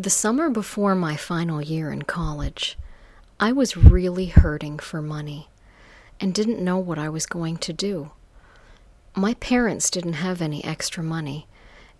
[0.00, 2.78] The summer before my final year in college,
[3.40, 5.48] I was really hurting for money
[6.20, 8.12] and didn't know what I was going to do.
[9.16, 11.48] My parents didn't have any extra money,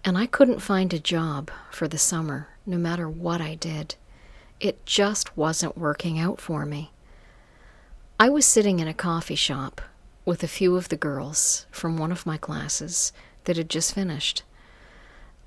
[0.04, 3.96] and I couldn't find a job for the summer no matter what I did.
[4.60, 6.92] It just wasn't working out for me.
[8.20, 9.80] I was sitting in a coffee shop
[10.24, 13.12] with a few of the girls from one of my classes
[13.42, 14.44] that had just finished.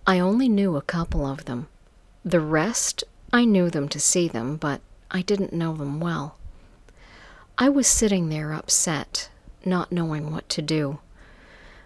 [0.05, 1.69] I only knew a couple of them
[2.23, 3.03] the rest,
[3.33, 6.37] I knew them to see them, but I didn't know them well.
[7.57, 9.29] I was sitting there upset,
[9.65, 10.99] not knowing what to do.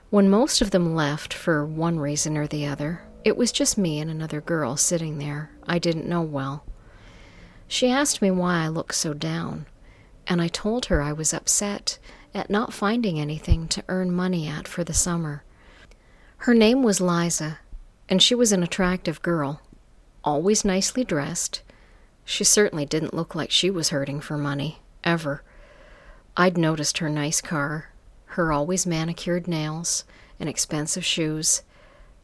[0.10, 4.00] When most of them left for one reason or the other, it was just me
[4.00, 6.64] and another girl sitting there I didn't know well.
[7.68, 9.66] She asked me why I looked so down,
[10.28, 11.98] and I told her I was upset
[12.34, 15.44] at not finding anything to earn money at for the summer.
[16.40, 17.60] Her name was Liza,
[18.08, 19.62] and she was an attractive girl
[20.26, 21.62] always nicely dressed.
[22.26, 25.44] She certainly didn't look like she was hurting for money, ever.
[26.36, 27.92] I'd noticed her nice car,
[28.26, 30.04] her always manicured nails,
[30.40, 31.62] and expensive shoes.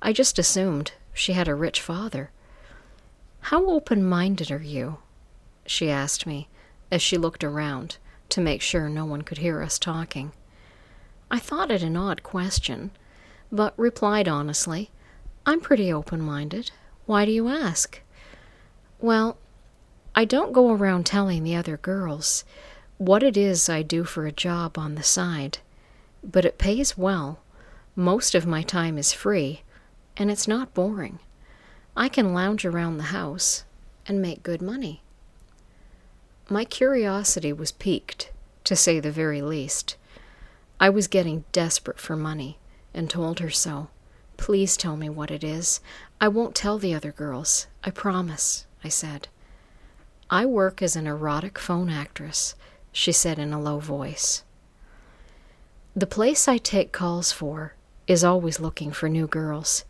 [0.01, 2.31] I just assumed she had a rich father.
[3.41, 4.97] How open minded are you?
[5.65, 6.49] she asked me
[6.91, 7.97] as she looked around
[8.29, 10.31] to make sure no one could hear us talking.
[11.29, 12.91] I thought it an odd question,
[13.51, 14.89] but replied honestly,
[15.45, 16.71] I'm pretty open minded.
[17.05, 17.99] Why do you ask?
[18.99, 19.37] Well,
[20.13, 22.43] I don't go around telling the other girls
[22.97, 25.57] what it is I do for a job on the side,
[26.23, 27.39] but it pays well.
[27.95, 29.63] Most of my time is free,
[30.15, 31.19] and it's not boring.
[31.97, 33.63] I can lounge around the house
[34.05, 35.01] and make good money.
[36.49, 38.31] My curiosity was piqued,
[38.65, 39.95] to say the very least.
[40.79, 42.57] I was getting desperate for money
[42.93, 43.87] and told her so.
[44.37, 45.79] Please tell me what it is.
[46.23, 47.65] I won't tell the other girls.
[47.83, 49.27] I promise, I said.
[50.29, 52.53] I work as an erotic phone actress,
[52.91, 54.43] she said in a low voice.
[55.95, 57.73] The place I take calls for
[58.05, 59.83] is always looking for new girls.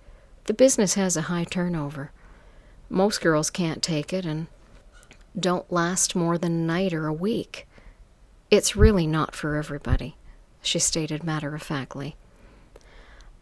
[0.46, 2.12] The business has a high turnover.
[2.90, 4.48] Most girls can't take it and
[5.38, 7.68] don't last more than a night or a week.
[8.50, 10.16] It's really not for everybody,
[10.62, 12.16] she stated matter of factly.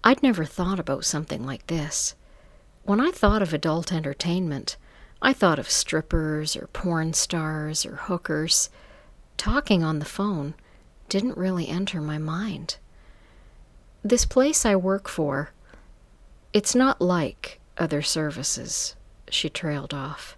[0.04, 2.16] I'd never thought about something like this.
[2.90, 4.76] When I thought of adult entertainment,
[5.22, 8.72] I thought of strippers or porn stars or hookers.
[9.38, 10.56] Talking on the phone
[11.08, 12.78] didn't really enter my mind.
[14.02, 15.52] This place I work for,
[16.52, 18.96] it's not like other services,
[19.30, 20.36] she trailed off.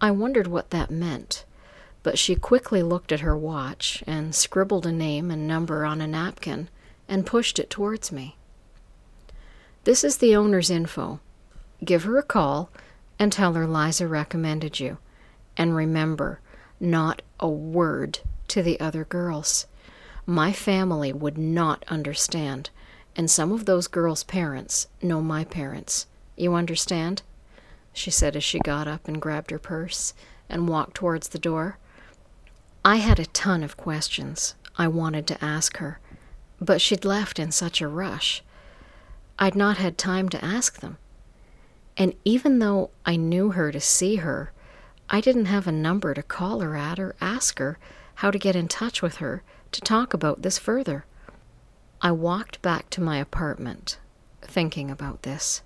[0.00, 1.44] I wondered what that meant,
[2.04, 6.06] but she quickly looked at her watch and scribbled a name and number on a
[6.06, 6.68] napkin
[7.08, 8.37] and pushed it towards me.
[9.88, 11.18] This is the owner's info.
[11.82, 12.68] Give her a call
[13.18, 14.98] and tell her Liza recommended you.
[15.56, 16.40] And remember,
[16.78, 19.66] not a word to the other girls.
[20.26, 22.68] My family would not understand,
[23.16, 26.04] and some of those girls' parents know my parents.
[26.36, 27.22] You understand?
[27.94, 30.12] She said as she got up and grabbed her purse
[30.50, 31.78] and walked towards the door.
[32.84, 35.98] I had a ton of questions I wanted to ask her,
[36.60, 38.42] but she'd left in such a rush.
[39.38, 40.98] I'd not had time to ask them.
[41.96, 44.52] And even though I knew her to see her,
[45.10, 47.78] I didn't have a number to call her at or ask her
[48.16, 51.04] how to get in touch with her to talk about this further.
[52.02, 53.98] I walked back to my apartment,
[54.42, 55.62] thinking about this.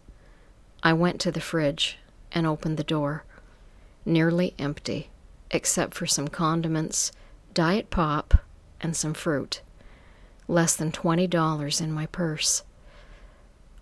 [0.83, 1.99] I went to the fridge
[2.33, 3.25] and opened the door.
[4.05, 5.11] Nearly empty,
[5.51, 7.13] except for some condiments,
[7.55, 8.35] diet pop,
[8.81, 9.61] and some fruit.
[10.49, 12.63] Less than $20 in my purse.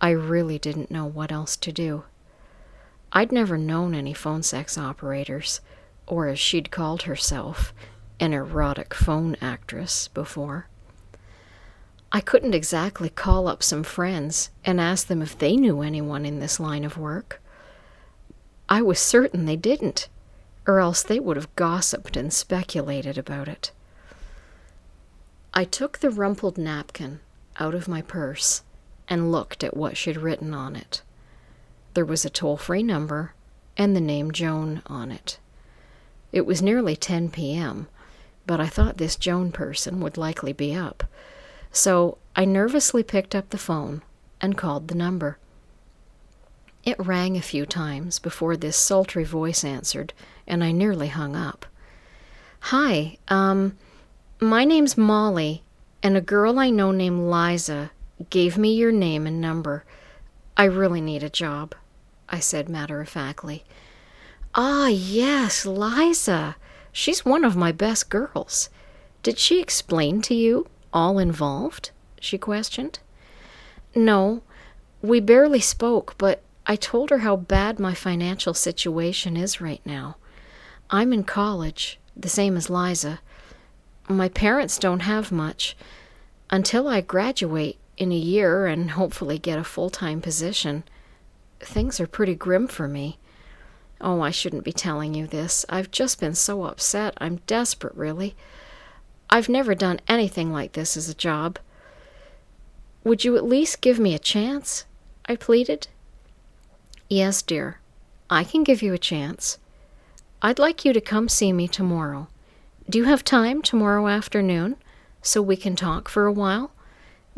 [0.01, 2.05] I really didn't know what else to do.
[3.13, 5.61] I'd never known any phone sex operators,
[6.07, 7.75] or as she'd called herself,
[8.19, 10.69] an erotic phone actress, before.
[12.13, 16.41] I couldn't exactly call up some friends and ask them if they knew anyone in
[16.41, 17.43] this line of work.
[18.69, 20.09] I was certain they didn't,
[20.67, 23.71] or else they would have gossiped and speculated about it.
[25.53, 27.21] I took the rumpled napkin
[27.59, 28.63] out of my purse
[29.11, 31.03] and looked at what she'd written on it.
[31.95, 33.35] There was a toll free number
[33.77, 35.39] and the name Joan on it.
[36.33, 37.89] It was nearly 10 p.m.,
[38.47, 41.05] but I thought this Joan person would likely be up,
[41.73, 44.03] so I nervously picked up the phone
[44.41, 45.39] and called the number.
[46.85, 50.13] It rang a few times before this sultry voice answered,
[50.47, 51.67] and I nearly hung up.
[52.61, 53.77] Hi, um,
[54.41, 55.63] my name's Molly,
[56.03, 57.91] and a girl I know named Liza
[58.29, 59.85] gave me your name and number.
[60.57, 61.75] I really need a job.
[62.29, 63.65] I said matter of factly.
[64.55, 66.57] Ah, yes, Liza.
[66.93, 68.69] She's one of my best girls.
[69.23, 71.91] Did she explain to you all involved?
[72.21, 72.99] she questioned.
[73.95, 74.43] No,
[75.03, 80.17] we barely spoke, but I told her how bad my financial situation is right now.
[80.91, 83.21] I'm in college, the same as Liza.
[84.09, 85.77] My parents don't have much.
[86.51, 90.83] Until I graduate in a year and hopefully get a full time position,
[91.61, 93.19] things are pretty grim for me.
[94.01, 95.67] Oh, I shouldn't be telling you this.
[95.69, 97.15] I've just been so upset.
[97.19, 98.35] I'm desperate, really.
[99.29, 101.59] I've never done anything like this as a job.
[103.05, 104.87] Would you at least give me a chance?
[105.27, 105.89] I pleaded.
[107.11, 107.81] Yes, dear.
[108.31, 109.59] I can give you a chance.
[110.41, 112.29] I'd like you to come see me tomorrow.
[112.89, 114.77] Do you have time tomorrow afternoon
[115.21, 116.73] so we can talk for a while?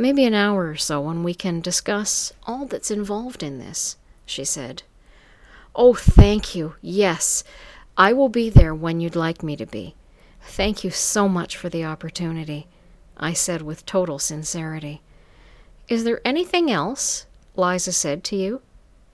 [0.03, 3.97] Maybe an hour or so, and we can discuss all that's involved in this,
[4.27, 4.83] she said.
[5.77, 6.75] Oh, thank you.
[6.81, 7.45] Yes,
[7.97, 9.95] I will be there when you'd like me to be.
[10.41, 12.67] Thank you so much for the opportunity,
[13.17, 15.03] I said with total sincerity.
[15.89, 18.61] Is there anything else Liza said to you?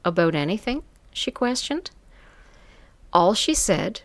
[0.06, 0.84] About anything?
[1.12, 1.90] she questioned.
[3.12, 4.00] All she said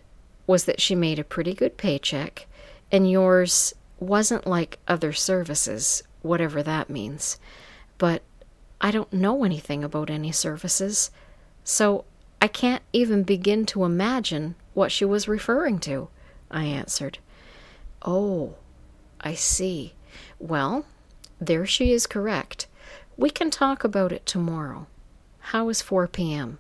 [0.45, 2.45] was that she made a pretty good paycheck,
[2.91, 7.37] and yours wasn't like other services, whatever that means.
[7.99, 8.23] But
[8.81, 11.11] I don't know anything about any services,
[11.63, 12.05] so
[12.41, 16.09] I can't even begin to imagine what she was referring to,
[16.49, 17.19] I answered.
[18.01, 18.55] Oh,
[19.21, 19.93] I see.
[20.39, 20.85] Well,
[21.39, 22.67] there she is correct.
[23.15, 24.87] We can talk about it tomorrow.
[25.39, 26.59] How is 4 p.m.?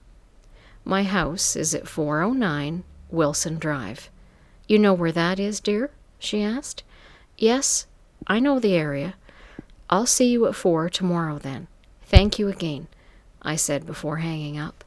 [0.85, 4.09] My house is at 409 Wilson Drive.
[4.67, 5.91] You know where that is, dear?
[6.19, 6.83] she asked.
[7.37, 7.87] Yes,
[8.27, 9.15] I know the area.
[9.93, 11.67] I'll see you at four tomorrow then.
[12.01, 12.87] Thank you again,
[13.43, 14.83] I said before hanging up.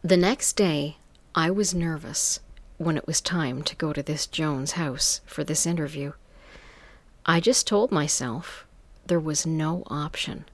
[0.00, 0.96] The next day,
[1.34, 2.40] I was nervous
[2.78, 6.12] when it was time to go to this Joan's house for this interview.
[7.26, 8.64] I just told myself
[9.08, 10.46] there was no option.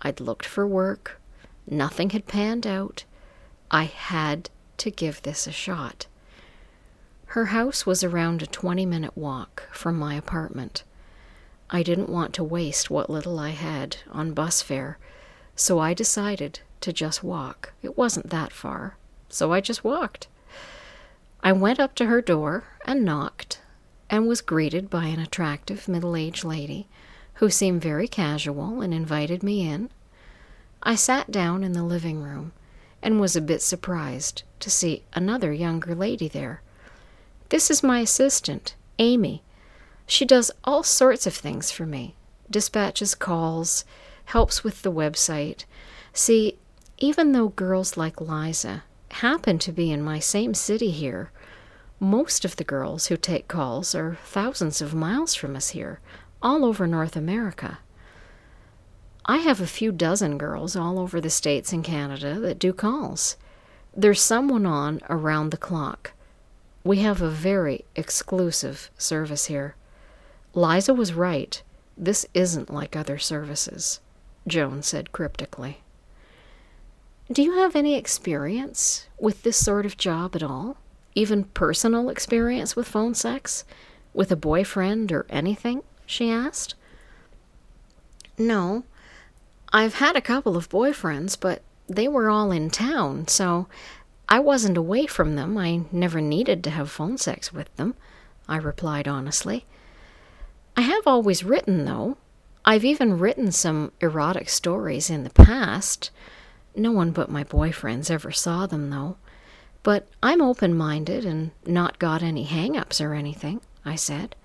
[0.00, 1.20] I'd looked for work,
[1.64, 3.04] nothing had panned out.
[3.70, 6.08] I had to give this a shot.
[7.26, 10.82] Her house was around a 20 minute walk from my apartment.
[11.70, 14.98] I didn't want to waste what little I had on bus fare,
[15.54, 17.72] so I decided to just walk.
[17.82, 18.96] It wasn't that far,
[19.28, 20.28] so I just walked.
[21.42, 23.60] I went up to her door and knocked,
[24.10, 26.88] and was greeted by an attractive middle aged lady
[27.34, 29.90] who seemed very casual and invited me in.
[30.82, 32.52] I sat down in the living room
[33.02, 36.62] and was a bit surprised to see another younger lady there.
[37.50, 39.42] This is my assistant, Amy.
[40.10, 42.16] She does all sorts of things for me
[42.50, 43.84] dispatches calls,
[44.24, 45.66] helps with the website.
[46.14, 46.58] See,
[46.96, 51.30] even though girls like Liza happen to be in my same city here,
[52.00, 56.00] most of the girls who take calls are thousands of miles from us here,
[56.40, 57.80] all over North America.
[59.26, 63.36] I have a few dozen girls all over the States and Canada that do calls.
[63.94, 66.12] There's someone on around the clock.
[66.82, 69.74] We have a very exclusive service here.
[70.58, 71.62] Liza was right.
[71.96, 74.00] This isn't like other services,
[74.44, 75.82] Joan said cryptically.
[77.30, 80.76] Do you have any experience with this sort of job at all?
[81.14, 83.64] Even personal experience with phone sex?
[84.12, 85.84] With a boyfriend or anything?
[86.04, 86.74] she asked.
[88.36, 88.82] No.
[89.72, 93.68] I've had a couple of boyfriends, but they were all in town, so
[94.28, 95.56] I wasn't away from them.
[95.56, 97.94] I never needed to have phone sex with them,
[98.48, 99.64] I replied honestly.
[100.78, 102.18] I have always written, though.
[102.64, 106.12] I've even written some erotic stories in the past.
[106.76, 109.16] No one but my boyfriends ever saw them, though.
[109.82, 114.36] But I'm open minded and not got any hang ups or anything, I said.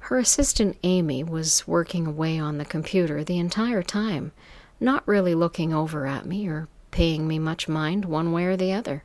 [0.00, 4.32] Her assistant Amy was working away on the computer the entire time,
[4.80, 8.72] not really looking over at me or paying me much mind one way or the
[8.72, 9.04] other.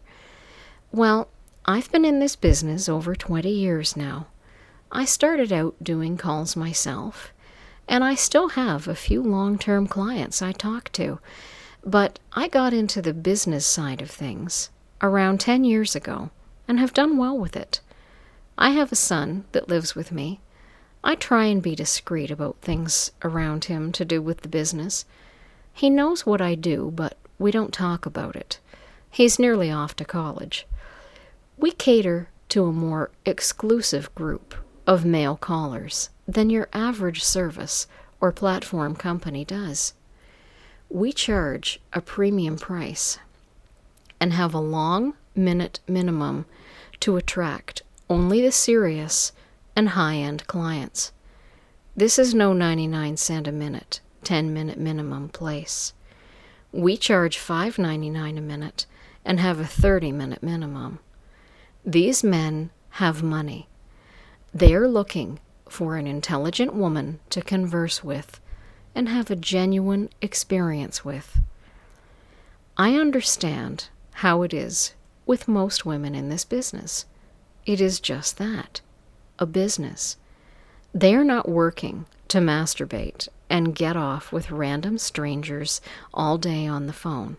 [0.91, 1.27] Well,
[1.65, 4.25] I've been in this business over 20 years now.
[4.95, 7.33] I started out doing calls myself,
[7.87, 11.17] and I still have a few long term clients I talk to,
[11.83, 14.69] but I got into the business side of things
[15.01, 16.29] around 10 years ago
[16.67, 17.81] and have done well with it.
[18.55, 20.41] I have a son that lives with me.
[21.03, 25.05] I try and be discreet about things around him to do with the business.
[25.73, 28.59] He knows what I do, but we don't talk about it.
[29.09, 30.67] He's nearly off to college.
[31.57, 34.53] We cater to a more exclusive group
[34.85, 37.87] of male callers than your average service
[38.19, 39.93] or platform company does.
[40.89, 43.17] We charge a premium price
[44.19, 46.45] and have a long minute minimum
[46.99, 49.31] to attract only the serious
[49.75, 51.11] and high end clients.
[51.95, 55.93] This is no 99 cent a minute, 10 minute minimum place.
[56.71, 58.85] We charge $5.99 a minute
[59.25, 60.99] and have a 30 minute minimum.
[61.85, 63.67] These men have money.
[64.53, 68.39] They are looking for an intelligent woman to converse with
[68.93, 71.39] and have a genuine experience with.
[72.77, 74.93] I understand how it is
[75.25, 77.05] with most women in this business.
[77.65, 78.81] It is just that
[79.39, 80.17] a business.
[80.93, 85.81] They are not working to masturbate and get off with random strangers
[86.13, 87.37] all day on the phone.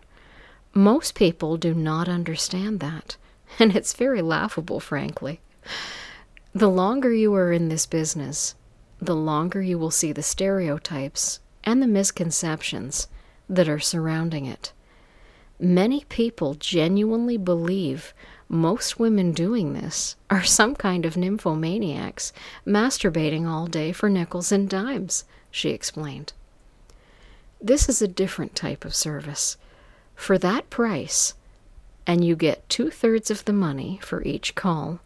[0.73, 3.15] Most people do not understand that,
[3.59, 5.39] and it's very laughable, frankly.
[6.55, 8.55] The longer you are in this business,
[9.01, 13.09] the longer you will see the stereotypes and the misconceptions
[13.49, 14.71] that are surrounding it.
[15.59, 18.13] Many people genuinely believe
[18.47, 22.31] most women doing this are some kind of nymphomaniacs
[22.65, 26.31] masturbating all day for nickels and dimes, she explained.
[27.59, 29.57] This is a different type of service.
[30.15, 31.33] For that price,
[32.07, 35.01] and you get two thirds of the money for each call,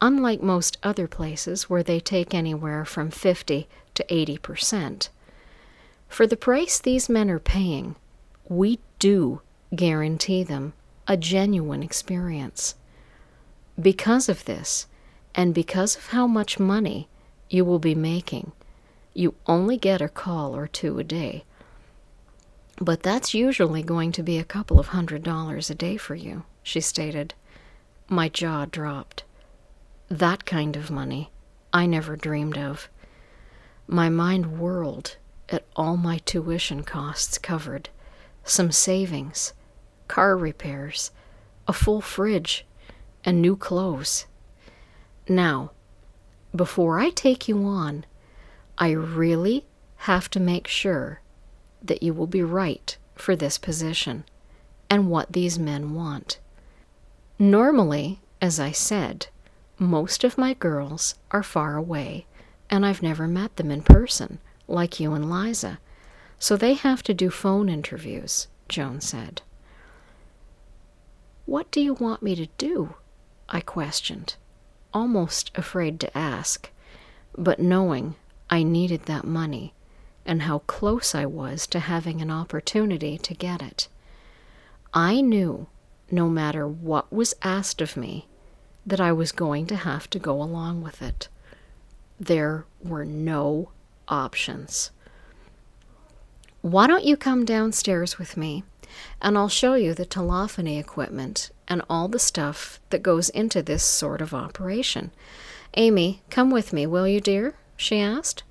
[0.00, 5.08] unlike most other places where they take anywhere from 50 to 80 percent.
[6.08, 7.96] For the price these men are paying,
[8.48, 9.40] we do
[9.74, 10.72] guarantee them
[11.08, 12.74] a genuine experience.
[13.80, 14.86] Because of this,
[15.34, 17.08] and because of how much money
[17.50, 18.52] you will be making,
[19.12, 21.44] you only get a call or two a day.
[22.78, 26.44] But that's usually going to be a couple of hundred dollars a day for you,
[26.62, 27.34] she stated.
[28.08, 29.24] My jaw dropped.
[30.08, 31.30] That kind of money
[31.72, 32.88] I never dreamed of.
[33.88, 35.16] My mind whirled
[35.48, 37.88] at all my tuition costs covered,
[38.44, 39.52] some savings,
[40.08, 41.10] car repairs,
[41.66, 42.64] a full fridge,
[43.24, 44.26] and new clothes.
[45.28, 45.72] Now,
[46.54, 48.06] before I take you on,
[48.78, 51.20] I really have to make sure
[51.82, 54.24] that you will be right for this position
[54.88, 56.38] and what these men want.
[57.38, 59.26] Normally, as I said,
[59.78, 62.26] most of my girls are far away,
[62.70, 65.78] and I've never met them in person, like you and Liza,
[66.38, 69.42] so they have to do phone interviews, Joan said.
[71.44, 72.94] What do you want me to do?
[73.48, 74.34] I questioned,
[74.92, 76.70] almost afraid to ask,
[77.36, 78.16] but knowing
[78.50, 79.74] I needed that money
[80.24, 83.88] and how close I was to having an opportunity to get it.
[84.92, 85.68] I knew,
[86.10, 88.26] no matter what was asked of me,
[88.86, 91.28] that I was going to have to go along with it.
[92.20, 93.70] There were no
[94.08, 94.90] options.
[96.62, 98.64] Why don't you come downstairs with me
[99.20, 103.82] and I'll show you the telephony equipment and all the stuff that goes into this
[103.82, 105.10] sort of operation.
[105.74, 107.54] Amy, come with me, will you, dear?
[107.76, 108.42] she asked.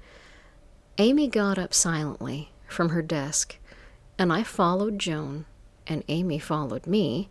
[0.97, 3.57] Amy got up silently from her desk,
[4.17, 5.45] and I followed Joan,
[5.87, 7.29] and Amy followed me,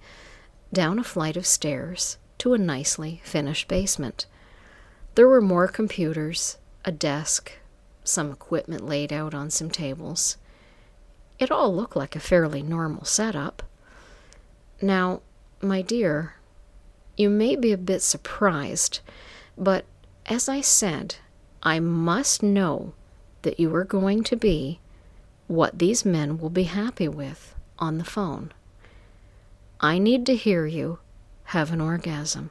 [0.73, 4.27] down a flight of stairs to a nicely finished basement.
[5.15, 7.53] There were more computers, a desk,
[8.05, 10.37] some equipment laid out on some tables.
[11.39, 13.63] It all looked like a fairly normal setup.
[14.83, 15.23] Now,
[15.63, 16.35] my dear,
[17.17, 19.01] you may be a bit surprised,
[19.57, 19.87] but
[20.27, 21.15] as I said,
[21.63, 22.93] I must know
[23.41, 24.81] that you are going to be
[25.47, 28.53] what these men will be happy with on the phone.
[29.81, 30.99] I need to hear you
[31.45, 32.51] have an orgasm.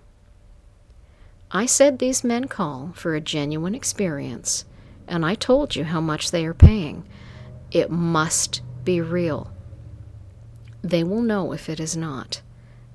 [1.52, 4.66] I said these men call for a genuine experience,
[5.08, 7.06] and I told you how much they are paying.
[7.72, 9.52] It must be real.
[10.82, 12.42] They will know if it is not,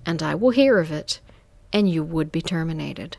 [0.04, 1.20] and I will hear of it,
[1.72, 3.16] and you would be terminated.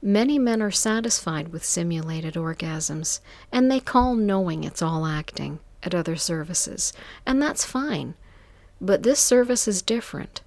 [0.00, 3.20] Many men are satisfied with simulated orgasms,
[3.52, 6.92] and they call knowing it's all acting at other services,
[7.24, 8.14] and that's fine.
[8.80, 10.40] But this service is different.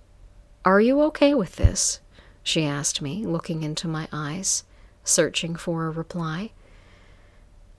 [0.66, 2.00] Are you okay with this?
[2.42, 4.64] she asked me, looking into my eyes,
[5.04, 6.54] searching for a reply.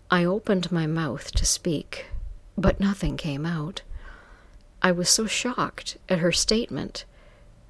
[0.09, 2.07] I opened my mouth to speak,
[2.57, 3.83] but nothing came out.
[4.81, 7.05] I was so shocked at her statement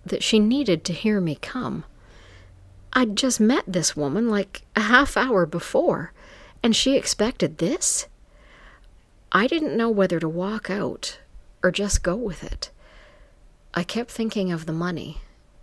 [0.04, 1.86] that she needed to hear me come.
[2.92, 6.12] I'd just met this woman like a half hour before,
[6.62, 8.06] and she expected this?
[9.32, 11.20] I didn't know whether to walk out
[11.62, 12.70] or just go with it.
[13.78, 15.18] I kept thinking of the money,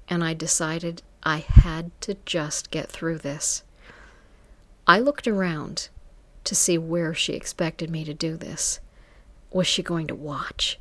[0.07, 3.63] and I decided I had to just get through this.
[4.85, 5.89] I looked around
[6.43, 8.79] to see where she expected me to do this.
[9.49, 10.77] Was she going to watch?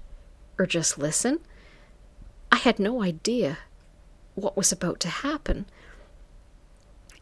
[0.59, 1.39] Or just listen?
[2.51, 3.57] I had no idea
[4.35, 5.65] what was about to happen.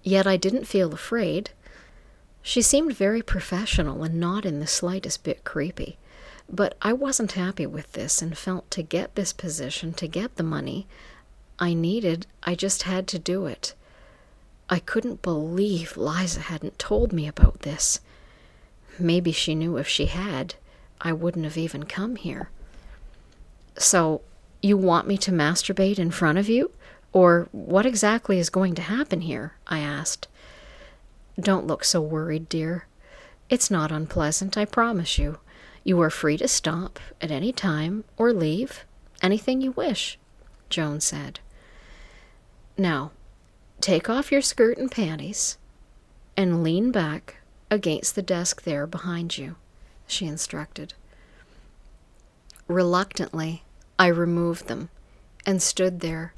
[0.03, 1.51] Yet I didn't feel afraid.
[2.43, 5.99] She seemed very professional and not in the slightest bit creepy.
[6.53, 10.43] But I wasn't happy with this and felt to get this position, to get the
[10.43, 10.87] money
[11.61, 13.75] I needed, I just had to do it.
[14.71, 18.01] I couldn't believe Liza hadn't told me about this.
[18.99, 20.55] Maybe she knew if she had,
[21.01, 22.49] I wouldn't have even come here.
[23.77, 24.23] So,
[24.63, 26.71] you want me to masturbate in front of you?
[27.13, 29.55] Or what exactly is going to happen here?
[29.67, 30.29] I asked.
[31.39, 32.87] Don't look so worried, dear.
[33.49, 35.39] It's not unpleasant, I promise you.
[35.85, 38.85] You are free to stop at any time or leave
[39.23, 40.19] anything you wish,
[40.69, 41.41] Joan said.
[42.77, 43.13] Now,
[43.81, 45.59] take off your skirt and panties
[46.37, 47.37] and lean back
[47.71, 49.57] against the desk there behind you,
[50.07, 50.95] she instructed.
[52.69, 53.65] Reluctantly,
[53.99, 54.91] I removed them
[55.45, 56.35] and stood there,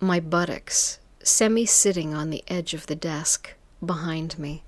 [0.00, 4.62] my buttocks semi sitting on the edge of the desk behind me.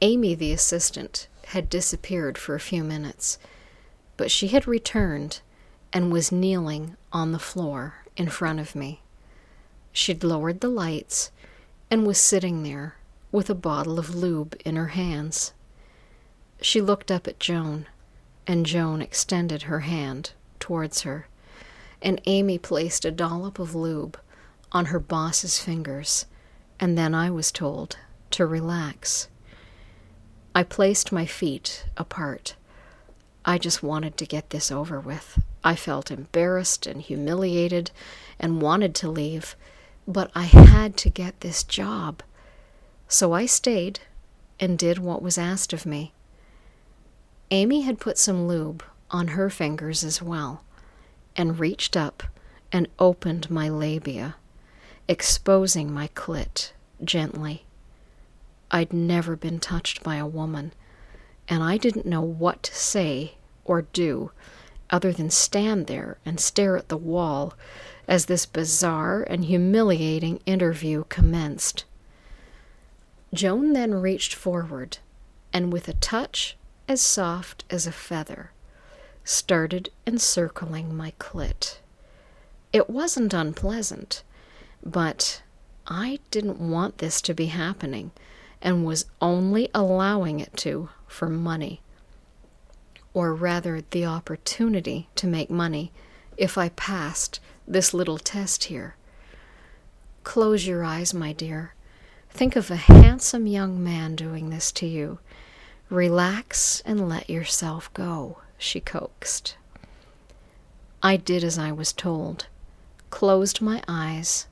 [0.00, 3.38] Amy, the assistant, had disappeared for a few minutes,
[4.16, 5.40] but she had returned
[5.92, 9.02] and was kneeling on the floor in front of me.
[9.92, 11.30] She'd lowered the lights
[11.90, 12.96] and was sitting there
[13.30, 15.52] with a bottle of lube in her hands.
[16.60, 17.86] She looked up at Joan,
[18.46, 21.28] and Joan extended her hand towards her,
[22.00, 24.18] and Amy placed a dollop of lube
[24.72, 26.26] on her boss's fingers,
[26.80, 27.96] and then I was told
[28.32, 29.28] to relax.
[30.54, 32.54] I placed my feet apart.
[33.44, 35.40] I just wanted to get this over with.
[35.64, 37.90] I felt embarrassed and humiliated
[38.38, 39.56] and wanted to leave,
[40.06, 42.22] but I had to get this job.
[43.08, 44.00] So I stayed
[44.60, 46.12] and did what was asked of me.
[47.50, 50.62] Amy had put some lube on her fingers as well
[51.36, 52.22] and reached up
[52.70, 54.36] and opened my labia,
[55.08, 56.70] exposing my clit
[57.02, 57.64] gently.
[58.70, 60.72] I'd never been touched by a woman,
[61.48, 64.30] and I didn't know what to say or do
[64.90, 67.54] other than stand there and stare at the wall
[68.06, 71.84] as this bizarre and humiliating interview commenced.
[73.32, 74.98] Joan then reached forward
[75.52, 78.52] and, with a touch as soft as a feather,
[79.24, 81.78] started encircling my clit.
[82.72, 84.22] It wasn't unpleasant,
[84.84, 85.42] but
[85.86, 88.12] I didn't want this to be happening
[88.64, 91.82] and was only allowing it to for money.
[93.12, 95.92] Or rather, the opportunity to make money
[96.38, 98.96] if I passed this little test here.
[100.24, 101.74] Close your eyes, my dear.
[102.30, 105.18] Think of a handsome young man doing this to you.
[105.90, 109.56] Relax and let yourself go, she coaxed.
[111.02, 112.46] I did as I was told,
[113.10, 114.46] closed my eyes,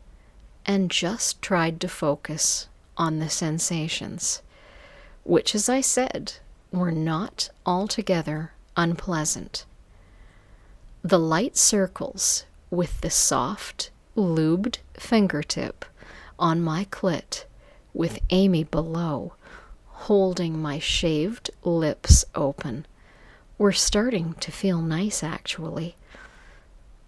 [0.67, 4.43] and just tried to focus on the sensations,
[5.25, 6.35] which, as I said,
[6.71, 9.65] were not altogether unpleasant.
[11.03, 15.85] The light circles with the soft, lubed fingertip
[16.39, 17.45] on my clit,
[17.95, 19.35] with Amy below,
[19.87, 22.87] holding my shaved lips open,
[23.59, 25.97] were starting to feel nice, actually.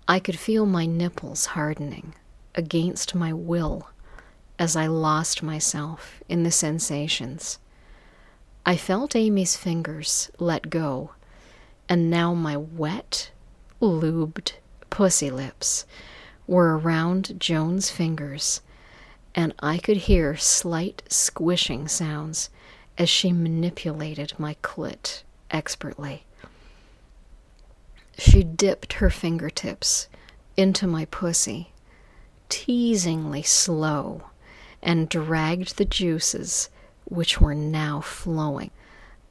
[0.07, 2.15] I could feel my nipples hardening
[2.55, 3.89] against my will
[4.59, 7.59] as I lost myself in the sensations.
[8.65, 11.11] I felt Amy's fingers let go,
[11.89, 13.31] and now my wet,
[13.81, 14.53] lubed
[14.91, 15.85] pussy lips
[16.47, 18.61] were around Joan's fingers,
[19.35, 22.49] and I could hear slight squishing sounds
[22.97, 26.25] as she manipulated my clit expertly.
[28.17, 30.09] She dipped her fingertips
[30.57, 31.73] into my pussy,
[32.49, 34.23] teasingly slow
[34.85, 36.69] and dragged the juices,
[37.05, 38.71] which were now flowing,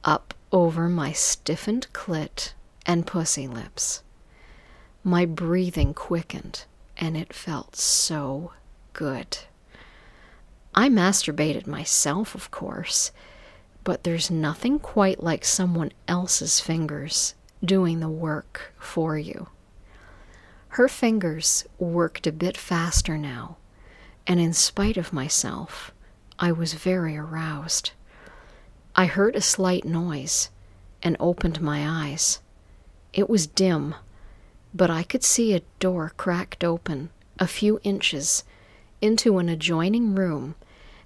[0.02, 2.52] up over my stiffened clit
[2.84, 4.02] and pussy lips.
[5.02, 6.64] My breathing quickened,
[6.96, 8.52] and it felt so
[8.92, 9.38] good.
[10.74, 13.12] I masturbated myself, of course,
[13.84, 19.48] but there's nothing quite like someone else's fingers doing the work for you.
[20.68, 23.56] Her fingers worked a bit faster now,
[24.26, 25.92] and in spite of myself,
[26.38, 27.92] I was very aroused.
[28.96, 30.50] I heard a slight noise
[31.02, 32.40] and opened my eyes.
[33.12, 33.94] It was dim,
[34.72, 38.44] but I could see a door cracked open a few inches
[39.00, 40.54] into an adjoining room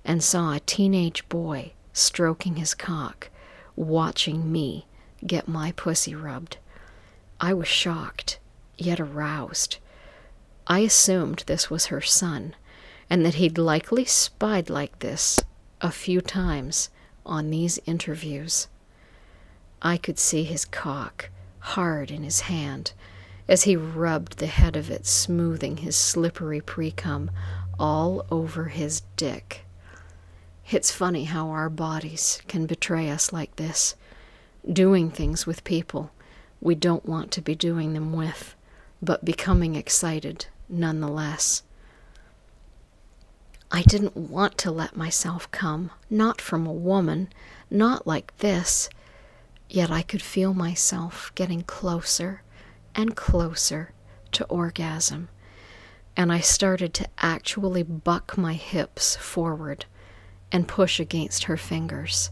[0.04, 3.30] and saw a teenage boy stroking his cock,
[3.76, 4.86] watching me
[5.26, 6.58] get my pussy rubbed.
[7.40, 8.38] I was shocked,
[8.76, 9.78] yet aroused.
[10.66, 12.54] I assumed this was her son,
[13.10, 15.42] and that he'd likely spied like this
[15.80, 16.90] a few times
[17.24, 18.68] on these interviews.
[19.80, 22.92] I could see his cock hard in his hand
[23.48, 27.30] as he rubbed the head of it, smoothing his slippery precum
[27.78, 29.64] all over his dick.
[30.70, 33.94] It's funny how our bodies can betray us like this,
[34.70, 36.10] doing things with people
[36.60, 38.54] we don't want to be doing them with,
[39.00, 41.62] but becoming excited nonetheless.
[43.70, 47.28] I didn't want to let myself come, not from a woman,
[47.70, 48.88] not like this,
[49.68, 52.42] yet I could feel myself getting closer
[52.94, 53.92] and closer
[54.32, 55.28] to orgasm,
[56.16, 59.84] and I started to actually buck my hips forward
[60.50, 62.30] and push against her fingers.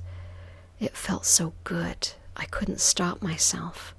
[0.81, 3.94] It felt so good, I couldn't stop myself.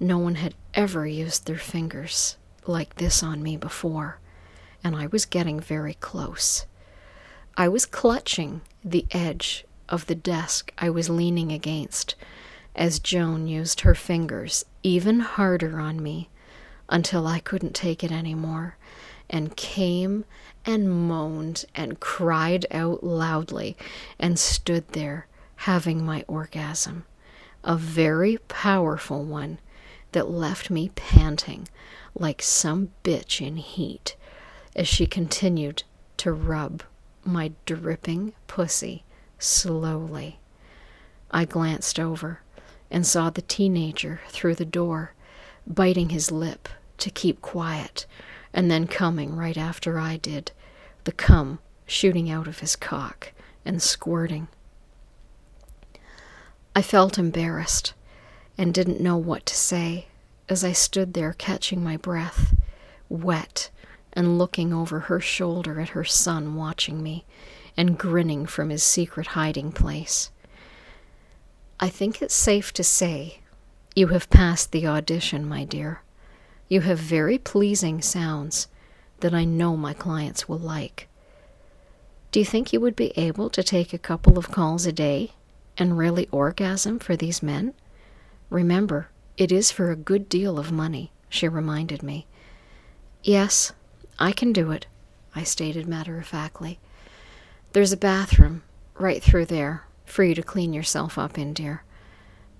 [0.00, 4.18] No one had ever used their fingers like this on me before,
[4.84, 6.66] and I was getting very close.
[7.56, 12.14] I was clutching the edge of the desk I was leaning against
[12.74, 16.30] as Joan used her fingers even harder on me
[16.88, 18.76] until I couldn't take it any more
[19.28, 20.24] and came
[20.64, 23.76] and moaned and cried out loudly
[24.18, 27.04] and stood there having my orgasm,
[27.64, 29.58] a very powerful one
[30.12, 31.68] that left me panting
[32.14, 34.16] like some bitch in heat
[34.74, 35.82] as she continued
[36.16, 36.82] to rub
[37.24, 39.04] my dripping pussy
[39.38, 40.38] slowly.
[41.30, 42.40] I glanced over
[42.90, 45.14] and saw the teenager through the door,
[45.66, 48.06] biting his lip to keep quiet,
[48.52, 50.52] and then coming right after I did,
[51.04, 53.32] the cum shooting out of his cock
[53.64, 54.48] and squirting.
[56.74, 57.94] I felt embarrassed
[58.56, 60.06] and didn't know what to say
[60.48, 62.54] as I stood there catching my breath,
[63.08, 63.70] wet,
[64.12, 67.24] and looking over her shoulder at her son watching me
[67.76, 70.30] and grinning from his secret hiding place.
[71.80, 73.40] I think it's safe to say
[73.94, 76.02] you have passed the audition, my dear.
[76.68, 78.68] You have very pleasing sounds
[79.20, 81.08] that I know my clients will like.
[82.30, 85.32] Do you think you would be able to take a couple of calls a day
[85.76, 87.74] and really orgasm for these men?
[88.48, 92.26] Remember, it is for a good deal of money, she reminded me.
[93.22, 93.72] Yes,
[94.18, 94.86] I can do it,
[95.34, 96.78] I stated matter of factly.
[97.72, 98.62] There's a bathroom
[98.94, 101.84] right through there for you to clean yourself up in, dear,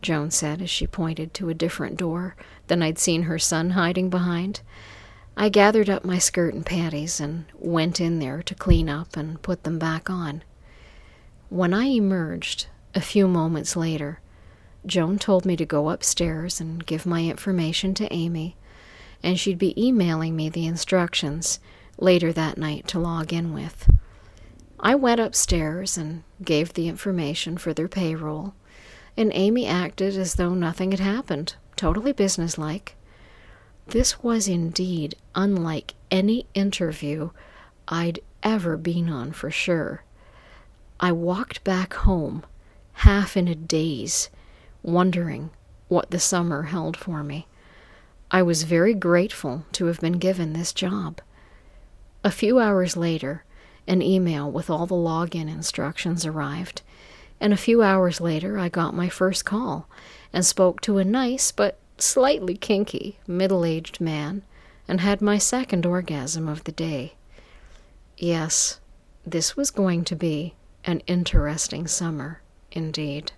[0.01, 2.35] Joan said as she pointed to a different door
[2.67, 4.61] than I'd seen her son hiding behind.
[5.37, 9.41] I gathered up my skirt and panties and went in there to clean up and
[9.41, 10.43] put them back on.
[11.49, 14.21] When I emerged, a few moments later,
[14.85, 18.57] Joan told me to go upstairs and give my information to Amy,
[19.23, 21.61] and she'd be emailing me the instructions
[21.99, 23.91] later that night to log in with.
[24.81, 28.55] I went upstairs and gave the information for their payroll,
[29.17, 32.97] and Amy acted as though nothing had happened, totally businesslike.
[33.87, 37.31] This was indeed unlike any interview
[37.89, 40.03] I'd ever been on for sure.
[40.99, 42.45] I walked back home,
[42.93, 44.31] half in a daze,
[44.83, 45.51] wondering
[45.89, 47.47] what the summer held for me.
[48.35, 51.21] I was very grateful to have been given this job.
[52.25, 53.45] A few hours later,
[53.87, 56.81] an email with all the login instructions arrived,
[57.39, 59.87] and a few hours later I got my first call
[60.33, 64.43] and spoke to a nice but slightly kinky middle aged man
[64.89, 67.13] and had my second orgasm of the day.
[68.17, 68.81] Yes,
[69.27, 72.41] this was going to be an interesting summer
[72.71, 73.33] indeed.